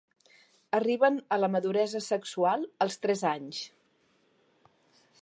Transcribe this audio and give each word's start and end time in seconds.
Arriben 0.77 1.19
a 1.37 1.39
la 1.41 1.51
maduresa 1.57 2.03
sexual 2.07 2.67
als 2.87 3.01
tres 3.05 3.25
anys. 3.37 3.63